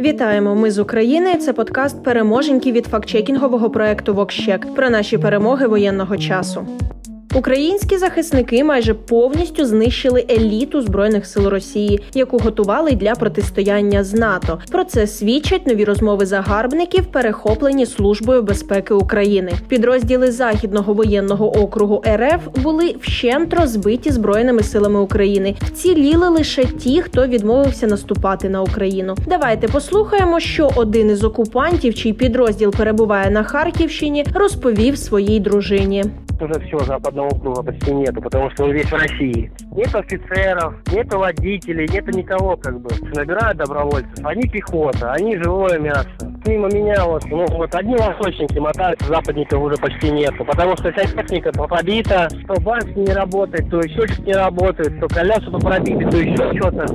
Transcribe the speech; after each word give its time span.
Вітаємо! 0.00 0.54
Ми 0.54 0.70
з 0.70 0.78
України. 0.78 1.36
Це 1.36 1.52
подкаст 1.52 2.04
переможеньки 2.04 2.72
від 2.72 2.86
фактчекінгового 2.86 3.70
проекту 3.70 4.14
Вокщек 4.14 4.74
про 4.74 4.90
наші 4.90 5.18
перемоги 5.18 5.66
воєнного 5.66 6.16
часу. 6.16 6.66
Українські 7.34 7.96
захисники 7.96 8.64
майже 8.64 8.94
повністю 8.94 9.64
знищили 9.64 10.24
еліту 10.30 10.80
збройних 10.80 11.26
сил 11.26 11.48
Росії, 11.48 12.00
яку 12.14 12.38
готували 12.38 12.92
для 12.92 13.14
протистояння 13.14 14.04
з 14.04 14.14
НАТО. 14.14 14.58
Про 14.70 14.84
це 14.84 15.06
свідчать 15.06 15.66
нові 15.66 15.84
розмови 15.84 16.26
загарбників, 16.26 17.06
перехоплені 17.06 17.86
службою 17.86 18.42
безпеки 18.42 18.94
України. 18.94 19.52
Підрозділи 19.68 20.32
західного 20.32 20.94
воєнного 20.94 21.62
округу 21.62 22.02
РФ 22.08 22.62
були 22.62 22.94
вщент 23.00 23.54
розбиті 23.54 24.10
збройними 24.10 24.62
силами 24.62 25.00
України. 25.00 25.54
Вціліли 25.60 26.28
лише 26.28 26.64
ті, 26.64 27.02
хто 27.02 27.26
відмовився 27.26 27.86
наступати 27.86 28.48
на 28.48 28.62
Україну. 28.62 29.14
Давайте 29.26 29.68
послухаємо, 29.68 30.40
що 30.40 30.70
один 30.76 31.10
із 31.10 31.24
окупантів, 31.24 31.94
чий 31.94 32.12
підрозділ 32.12 32.70
перебуває 32.70 33.30
на 33.30 33.42
Харківщині, 33.42 34.24
розповів 34.34 34.98
своїй 34.98 35.40
дружині. 35.40 36.04
Уже 36.40 36.60
все, 36.60 36.78
западного 36.80 37.28
округа 37.28 37.62
почти 37.62 37.92
нету, 37.92 38.20
потому 38.20 38.50
что 38.50 38.64
он 38.64 38.72
весь 38.72 38.90
в 38.90 38.94
России. 38.94 39.52
Нет 39.72 39.94
офицеров, 39.94 40.74
нет 40.92 41.12
водителей, 41.12 41.88
нет 41.88 42.06
никого 42.14 42.56
как 42.56 42.80
бы. 42.80 42.90
Набирают 43.14 43.58
добровольцев, 43.58 44.24
они 44.24 44.42
пехота, 44.42 45.12
они 45.12 45.36
живое 45.36 45.78
мясо. 45.78 46.29
Мимо 46.46 46.68
меня 46.68 47.04
вот, 47.04 47.24
ну 47.26 47.44
вот 47.50 47.74
одни 47.74 47.96
восточники 47.96 48.58
мотаются, 48.58 49.06
западников 49.06 49.62
уже 49.62 49.76
почти 49.76 50.10
нету, 50.10 50.44
потому 50.44 50.74
что 50.76 50.90
вся 50.90 51.04
техника 51.04 51.52
побита, 51.52 52.28
то 52.48 52.58
банк 52.60 52.96
не 52.96 53.12
работает, 53.12 53.70
то 53.70 53.78
еще 53.80 54.06
что-то 54.06 54.22
не 54.22 54.32
работает, 54.32 55.00
то 55.00 55.08
колеса 55.08 55.50
пробиты, 55.50 56.10
то 56.10 56.16
еще 56.16 56.58
что-то. 56.58 56.86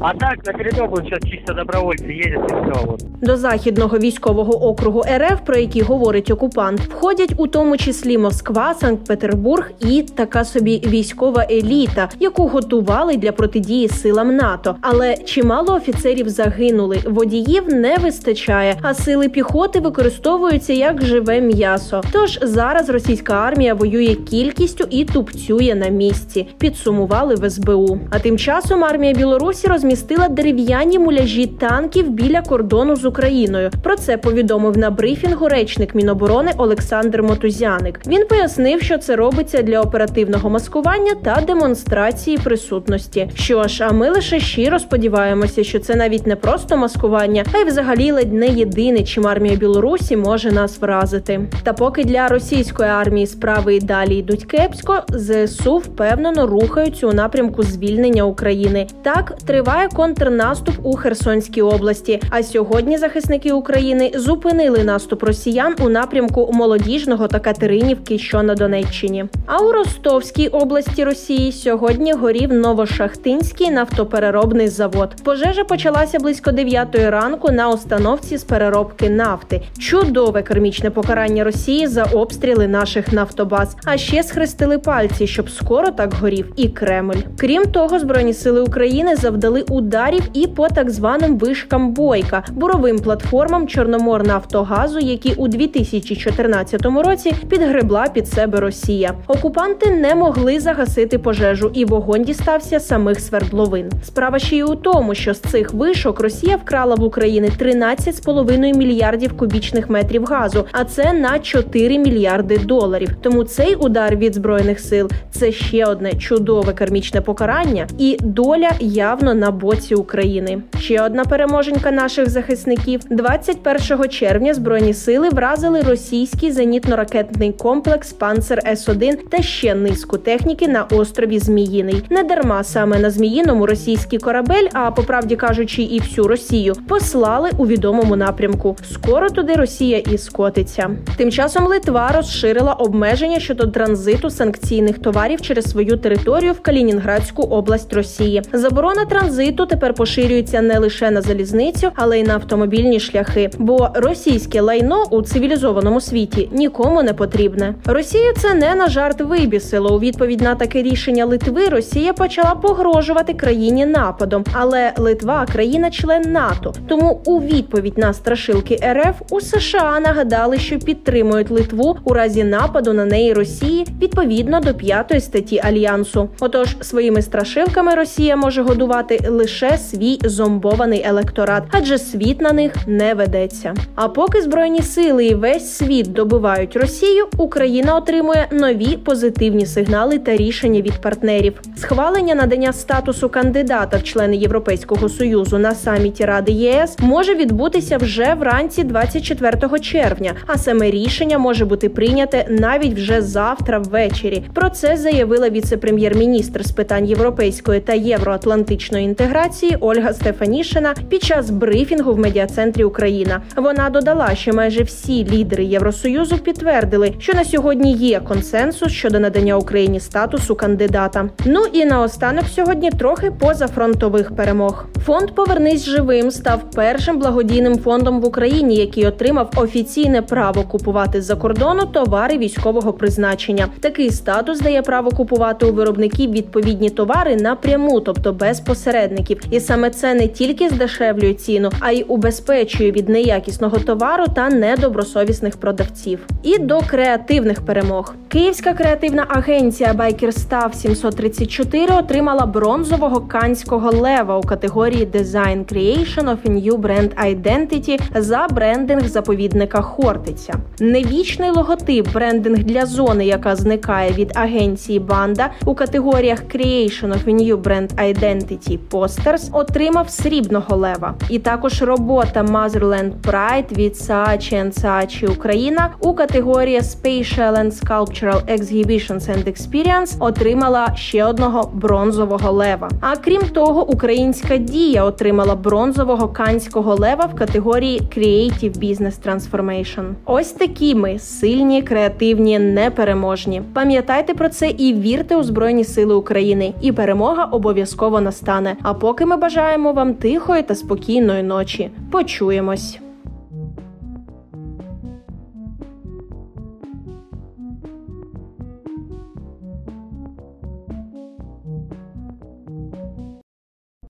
А 0.00 0.14
так 0.14 0.46
на 0.46 0.52
передову 0.52 0.96
сейчас 0.96 1.22
чисто 1.24 1.52
добровольцы 1.52 2.06
ездят 2.06 2.50
и 2.50 2.54
все. 2.54 2.86
Вот. 2.86 3.04
До 3.20 3.36
західного 3.36 3.98
військового 3.98 4.68
округу 4.68 5.02
РФ, 5.16 5.40
про 5.46 5.56
який 5.56 5.82
говорить 5.82 6.30
окупант, 6.30 6.80
входять 6.80 7.32
у 7.36 7.46
тому 7.46 7.76
числі 7.76 8.18
Москва, 8.18 8.74
Санкт-Петербург 8.74 9.70
і 9.80 10.02
така 10.02 10.44
собі 10.44 10.82
військова 10.86 11.46
еліта, 11.50 12.08
яку 12.20 12.46
готували 12.46 13.16
для 13.16 13.32
протидії 13.32 13.88
силам 13.88 14.36
НАТО. 14.36 14.76
Але 14.80 15.16
чимало 15.16 15.74
офіцерів 15.74 16.28
загинули, 16.28 16.98
водіїв 17.06 17.74
не 17.74 17.96
вистачає, 17.96 18.74
а 18.88 18.94
сили 18.94 19.28
піхоти 19.28 19.80
використовуються 19.80 20.72
як 20.72 21.02
живе 21.02 21.40
м'ясо. 21.40 22.00
Тож 22.12 22.38
зараз 22.42 22.88
російська 22.88 23.34
армія 23.34 23.74
воює 23.74 24.14
кількістю 24.14 24.86
і 24.90 25.04
тупцює 25.04 25.74
на 25.74 25.88
місці. 25.88 26.48
Підсумували 26.58 27.34
в 27.34 27.50
СБУ. 27.50 27.98
А 28.10 28.18
тим 28.18 28.38
часом 28.38 28.84
армія 28.84 29.14
Білорусі 29.14 29.66
розмістила 29.66 30.28
дерев'яні 30.28 30.98
муляжі 30.98 31.46
танків 31.46 32.10
біля 32.10 32.42
кордону 32.42 32.96
з 32.96 33.04
Україною. 33.04 33.70
Про 33.82 33.96
це 33.96 34.16
повідомив 34.16 34.78
на 34.78 34.90
брифінгу 34.90 35.48
речник 35.48 35.94
Міноборони 35.94 36.52
Олександр 36.56 37.22
Мотузяник. 37.22 38.00
Він 38.06 38.26
пояснив, 38.26 38.82
що 38.82 38.98
це 38.98 39.16
робиться 39.16 39.62
для 39.62 39.80
оперативного 39.80 40.50
маскування 40.50 41.12
та 41.24 41.42
демонстрації 41.46 42.38
присутності. 42.38 43.30
Що 43.34 43.68
ж, 43.68 43.84
а 43.84 43.92
ми 43.92 44.10
лише 44.10 44.40
щиро 44.40 44.78
сподіваємося, 44.78 45.64
що 45.64 45.78
це 45.78 45.94
навіть 45.94 46.26
не 46.26 46.36
просто 46.36 46.76
маскування, 46.76 47.44
а 47.52 47.58
й 47.58 47.64
взагалі 47.64 48.10
ледь 48.10 48.32
не 48.32 48.46
єдине, 48.46 48.75
чим 49.06 49.26
армія 49.26 49.56
Білорусі 49.56 50.16
може 50.16 50.52
нас 50.52 50.80
вразити. 50.80 51.40
Та 51.62 51.72
поки 51.72 52.04
для 52.04 52.28
російської 52.28 52.90
армії 52.90 53.26
справи 53.26 53.74
і 53.74 53.80
далі 53.80 54.16
йдуть 54.16 54.44
кепсько, 54.44 55.02
зсу 55.08 55.76
впевнено 55.76 56.46
рухаються 56.46 57.06
у 57.06 57.12
напрямку 57.12 57.62
звільнення 57.62 58.22
України. 58.22 58.86
Так 59.02 59.38
триває 59.46 59.88
контрнаступ 59.88 60.74
у 60.82 60.96
Херсонській 60.96 61.62
області. 61.62 62.20
А 62.30 62.42
сьогодні 62.42 62.98
захисники 62.98 63.52
України 63.52 64.12
зупинили 64.14 64.84
наступ 64.84 65.22
росіян 65.22 65.74
у 65.80 65.88
напрямку 65.88 66.50
молодіжного 66.52 67.28
та 67.28 67.38
Катеринівки, 67.38 68.18
що 68.18 68.42
на 68.42 68.54
Донеччині. 68.54 69.24
А 69.46 69.58
у 69.58 69.72
Ростовській 69.72 70.48
області 70.48 71.04
Росії 71.04 71.52
сьогодні 71.52 72.12
горів 72.12 72.52
Новошахтинський 72.52 73.70
нафтопереробний 73.70 74.68
завод. 74.68 75.14
Пожежа 75.24 75.64
почалася 75.64 76.18
близько 76.18 76.50
9 76.52 76.94
ранку 76.94 77.50
на 77.50 77.70
установці 77.70 78.36
з 78.36 78.44
переробки 78.44 78.65
нафти. 79.10 79.62
Чудове 79.78 80.42
кермічне 80.42 80.90
покарання 80.90 81.44
Росії 81.44 81.86
за 81.86 82.04
обстріли 82.04 82.68
наших 82.68 83.12
нафтобаз. 83.12 83.76
А 83.84 83.96
ще 83.96 84.22
схрестили 84.22 84.78
пальці, 84.78 85.26
щоб 85.26 85.50
скоро 85.50 85.90
так 85.90 86.14
горів 86.14 86.52
і 86.56 86.68
Кремль. 86.68 87.20
Крім 87.38 87.64
того, 87.64 87.98
збройні 87.98 88.32
сили 88.34 88.60
України 88.60 89.16
завдали 89.16 89.62
ударів 89.62 90.22
і 90.32 90.46
по 90.46 90.68
так 90.68 90.90
званим 90.90 91.38
вишкам 91.38 91.92
бойка 91.92 92.44
буровим 92.52 92.98
платформам 92.98 93.68
Чорноморнафтогазу, 93.68 94.98
які 94.98 95.32
у 95.32 95.48
2014 95.48 96.86
році 96.86 97.34
підгребла 97.48 98.06
під 98.08 98.28
себе 98.28 98.60
Росія. 98.60 99.14
Окупанти 99.26 99.90
не 99.90 100.14
могли 100.14 100.60
загасити 100.60 101.18
пожежу, 101.18 101.70
і 101.74 101.84
вогонь 101.84 102.22
дістався 102.22 102.80
самих 102.80 103.20
свердловин. 103.20 103.90
Справа 104.04 104.38
ще 104.38 104.56
й 104.56 104.62
у 104.62 104.74
тому, 104.74 105.14
що 105.14 105.34
з 105.34 105.38
цих 105.38 105.74
вишок 105.74 106.20
Росія 106.20 106.56
вкрала 106.56 106.94
в 106.94 107.02
Україні 107.02 107.50
13,5 107.60 108.55
мільярдів 108.60 109.36
кубічних 109.36 109.90
метрів 109.90 110.24
газу, 110.24 110.66
а 110.72 110.84
це 110.84 111.12
на 111.12 111.38
4 111.38 111.98
мільярди 111.98 112.58
доларів. 112.58 113.08
Тому 113.22 113.44
цей 113.44 113.74
удар 113.74 114.16
від 114.16 114.34
збройних 114.34 114.80
сил 114.80 115.10
це 115.30 115.52
ще 115.52 115.86
одне 115.86 116.12
чудове 116.12 116.72
кармічне 116.72 117.20
покарання, 117.20 117.86
і 117.98 118.18
доля 118.20 118.70
явно 118.80 119.34
на 119.34 119.50
боці 119.50 119.94
України. 119.94 120.62
Ще 120.78 121.02
одна 121.02 121.24
переможенька 121.24 121.90
наших 121.90 122.30
захисників 122.30 123.00
21 123.10 124.08
червня. 124.08 124.54
Збройні 124.54 124.94
сили 124.94 125.28
вразили 125.28 125.80
російський 125.80 126.52
зенітно-ракетний 126.52 127.52
комплекс 127.52 128.12
Панцер 128.12 128.62
С 128.66 128.88
1 128.88 129.16
та 129.30 129.42
ще 129.42 129.74
низку 129.74 130.18
техніки 130.18 130.68
на 130.68 130.84
острові 130.84 131.38
Зміїний. 131.38 132.02
Не 132.10 132.22
дарма 132.22 132.64
саме 132.64 132.98
на 132.98 133.10
Зміїному 133.10 133.66
російський 133.66 134.18
корабель, 134.18 134.68
а 134.72 134.90
по 134.90 135.02
правді 135.02 135.36
кажучи, 135.36 135.82
і 135.82 136.00
всю 136.00 136.28
Росію 136.28 136.74
послали 136.88 137.50
у 137.58 137.66
відомому 137.66 138.16
напрямку. 138.16 138.45
Скоро 138.92 139.30
туди 139.30 139.54
Росія 139.54 139.98
і 139.98 140.18
скотиться. 140.18 140.90
Тим 141.16 141.30
часом 141.30 141.66
Литва 141.66 142.10
розширила 142.16 142.72
обмеження 142.72 143.40
щодо 143.40 143.66
транзиту 143.66 144.30
санкційних 144.30 144.98
товарів 144.98 145.40
через 145.40 145.70
свою 145.70 145.96
територію 145.96 146.52
в 146.52 146.60
Калінінградську 146.60 147.42
область 147.42 147.92
Росії. 147.92 148.42
Заборона 148.52 149.04
транзиту 149.04 149.66
тепер 149.66 149.94
поширюється 149.94 150.62
не 150.62 150.78
лише 150.78 151.10
на 151.10 151.22
залізницю, 151.22 151.90
але 151.94 152.20
й 152.20 152.22
на 152.22 152.34
автомобільні 152.34 153.00
шляхи. 153.00 153.50
Бо 153.58 153.88
російське 153.94 154.60
лайно 154.60 155.04
у 155.10 155.22
цивілізованому 155.22 156.00
світі 156.00 156.48
нікому 156.52 157.02
не 157.02 157.14
потрібне. 157.14 157.74
Росію 157.84 158.32
це 158.36 158.54
не 158.54 158.74
на 158.74 158.88
жарт 158.88 159.20
вибісило. 159.20 159.96
У 159.96 159.98
відповідь 159.98 160.40
на 160.40 160.54
таке 160.54 160.82
рішення 160.82 161.24
Литви 161.24 161.68
Росія 161.68 162.12
почала 162.12 162.54
погрожувати 162.54 163.34
країні 163.34 163.86
нападом. 163.86 164.44
Але 164.52 164.92
Литва 164.96 165.46
країна-член 165.52 166.32
НАТО. 166.32 166.74
Тому 166.88 167.20
у 167.24 167.40
відповідь 167.40 167.98
на 167.98 168.12
страшилки 168.36 168.78
РФ 168.92 169.22
у 169.30 169.40
США 169.40 170.00
нагадали, 170.00 170.58
що 170.58 170.78
підтримують 170.78 171.50
Литву 171.50 171.96
у 172.04 172.14
разі 172.14 172.44
нападу 172.44 172.92
на 172.92 173.04
неї 173.04 173.32
Росії 173.32 173.86
відповідно 174.02 174.60
до 174.60 174.74
п'ятої 174.74 175.20
статті 175.20 175.60
альянсу. 175.64 176.28
Отож, 176.40 176.76
своїми 176.80 177.22
страшилками 177.22 177.94
Росія 177.94 178.36
може 178.36 178.62
годувати 178.62 179.28
лише 179.28 179.78
свій 179.78 180.18
зомбований 180.24 181.02
електорат, 181.04 181.62
адже 181.70 181.98
світ 181.98 182.40
на 182.40 182.52
них 182.52 182.72
не 182.86 183.14
ведеться. 183.14 183.74
А 183.94 184.08
поки 184.08 184.42
збройні 184.42 184.82
сили 184.82 185.26
і 185.26 185.34
весь 185.34 185.76
світ 185.76 186.12
добивають 186.12 186.76
Росію, 186.76 187.26
Україна 187.38 187.96
отримує 187.96 188.46
нові 188.52 188.96
позитивні 188.96 189.66
сигнали 189.66 190.18
та 190.18 190.36
рішення 190.36 190.80
від 190.80 191.00
партнерів. 191.00 191.60
Схвалення 191.76 192.34
надання 192.34 192.72
статусу 192.72 193.28
кандидата 193.28 193.96
в 193.96 194.02
члени 194.02 194.36
Європейського 194.36 195.08
союзу 195.08 195.58
на 195.58 195.74
саміті 195.74 196.24
Ради 196.24 196.52
ЄС 196.52 196.96
може 196.98 197.34
відбутися 197.34 197.96
вже 197.96 198.25
вранці 198.34 198.84
24 198.84 199.80
червня. 199.80 200.32
А 200.46 200.58
саме 200.58 200.90
рішення 200.90 201.38
може 201.38 201.64
бути 201.64 201.88
прийняте 201.88 202.46
навіть 202.48 202.94
вже 202.94 203.22
завтра 203.22 203.78
ввечері. 203.78 204.44
Про 204.54 204.70
це 204.70 204.96
заявила 204.96 205.50
віце-прем'єр-міністр 205.50 206.66
з 206.66 206.72
питань 206.72 207.06
європейської 207.06 207.80
та 207.80 207.92
євроатлантичної 207.92 209.04
інтеграції 209.04 209.76
Ольга 209.80 210.12
Стефанішина 210.12 210.94
під 211.08 211.22
час 211.22 211.50
брифінгу 211.50 212.12
в 212.14 212.18
медіа-центрі 212.18 212.84
Україна. 212.84 213.42
Вона 213.56 213.90
додала, 213.90 214.34
що 214.34 214.52
майже 214.52 214.82
всі 214.82 215.26
лідери 215.30 215.64
Євросоюзу 215.64 216.38
підтвердили, 216.38 217.14
що 217.18 217.34
на 217.34 217.44
сьогодні 217.44 217.92
є 217.92 218.20
консенсус 218.20 218.92
щодо 218.92 219.20
надання 219.20 219.56
Україні 219.56 220.00
статусу 220.00 220.54
кандидата. 220.54 221.28
Ну 221.44 221.64
і 221.72 221.84
наостанок 221.84 222.44
сьогодні 222.54 222.90
трохи 222.90 223.30
позафронтових 223.30 224.36
перемог. 224.36 224.86
Фонд 225.04 225.34
Повернись 225.34 225.84
живим 225.84 226.30
став 226.30 226.70
першим 226.70 227.18
благодійним 227.18 227.78
фондом 227.78 228.15
в 228.20 228.26
Україні, 228.26 228.76
який 228.76 229.06
отримав 229.06 229.50
офіційне 229.56 230.22
право 230.22 230.62
купувати 230.62 231.22
з-за 231.22 231.36
кордону 231.36 231.82
товари 231.86 232.38
військового 232.38 232.92
призначення. 232.92 233.68
Такий 233.80 234.10
статус 234.10 234.60
дає 234.60 234.82
право 234.82 235.10
купувати 235.10 235.66
у 235.66 235.72
виробників 235.72 236.30
відповідні 236.30 236.90
товари 236.90 237.36
напряму, 237.36 238.00
тобто 238.00 238.32
без 238.32 238.60
посередників. 238.60 239.40
І 239.50 239.60
саме 239.60 239.90
це 239.90 240.14
не 240.14 240.28
тільки 240.28 240.68
здешевлює 240.68 241.34
ціну, 241.34 241.70
а 241.80 241.92
й 241.92 242.04
убезпечує 242.08 242.92
від 242.92 243.08
неякісного 243.08 243.78
товару 243.78 244.24
та 244.34 244.48
недобросовісних 244.48 245.56
продавців. 245.56 246.18
І 246.42 246.58
до 246.58 246.80
креативних 246.80 247.60
перемог. 247.60 248.14
Київська 248.28 248.72
креативна 248.72 249.26
агенція 249.28 249.94
Байкерстав 249.94 250.74
734 250.74 251.94
отримала 251.94 252.46
бронзового 252.46 253.20
канського 253.20 253.90
лева 253.90 254.38
у 254.38 254.42
категорії 254.42 255.06
Design 255.06 255.72
Creation 255.72 256.24
of 256.24 256.36
a 256.44 256.50
New 256.50 256.76
Brand 256.76 257.10
Identity 257.34 258.00
за 258.14 258.46
брендинг 258.50 259.08
заповідника 259.08 259.82
Хортиця. 259.82 260.54
Невічний 260.80 261.50
логотип 261.50 262.12
брендинг 262.12 262.58
для 262.58 262.86
зони, 262.86 263.26
яка 263.26 263.56
зникає 263.56 264.12
від 264.12 264.32
агенції 264.34 264.98
Банда 264.98 265.50
у 265.64 265.74
категоріях 265.74 266.42
Creation 266.42 267.12
of 267.12 267.24
New 267.24 267.56
Brand 267.56 267.94
Identity 267.94 268.78
Posters 268.90 269.48
отримав 269.52 270.10
срібного 270.10 270.76
лева. 270.76 271.14
І 271.30 271.38
також 271.38 271.82
робота 271.82 272.42
Motherland 272.42 273.12
Pride 273.22 273.76
від 273.76 273.92
Saatchi 273.92 274.56
Saatchi 274.72 275.32
Україна 275.32 275.90
у 276.00 276.14
категорії 276.14 276.80
Spatial 276.80 277.54
and 277.54 277.72
Sculptural 277.72 278.58
Exhibitions 278.58 279.20
and 279.20 279.44
Experience 279.48 280.16
отримала 280.18 280.92
ще 280.96 281.24
одного 281.24 281.70
бронзового 281.74 282.52
лева. 282.52 282.90
А 283.00 283.16
крім 283.16 283.42
того, 283.42 283.88
українська 283.88 284.56
дія 284.56 285.04
отримала 285.04 285.54
бронзового 285.54 286.28
канського 286.28 286.94
лева 286.94 287.30
в 287.34 287.38
категорії 287.86 288.00
Creative 288.16 288.78
Business 288.78 289.14
Transformation. 289.26 290.12
Ось 290.24 290.52
такі 290.52 290.94
ми 290.94 291.18
сильні, 291.18 291.82
креативні, 291.82 292.58
непереможні. 292.58 293.62
Пам'ятайте 293.72 294.34
про 294.34 294.48
це 294.48 294.70
і 294.70 294.94
вірте 294.94 295.36
у 295.36 295.42
Збройні 295.42 295.84
Сили 295.84 296.14
України. 296.14 296.74
І 296.80 296.92
перемога 296.92 297.44
обов'язково 297.44 298.20
настане. 298.20 298.76
А 298.82 298.94
поки 298.94 299.26
ми 299.26 299.36
бажаємо 299.36 299.92
вам 299.92 300.14
тихої 300.14 300.62
та 300.62 300.74
спокійної 300.74 301.42
ночі. 301.42 301.90
Почуємось. 302.10 302.98